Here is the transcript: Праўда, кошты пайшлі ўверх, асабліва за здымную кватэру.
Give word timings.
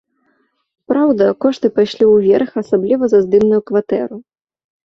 Праўда, 0.91 1.27
кошты 1.45 1.71
пайшлі 1.75 2.07
ўверх, 2.13 2.49
асабліва 2.63 3.03
за 3.15 3.23
здымную 3.27 3.61
кватэру. 3.69 4.15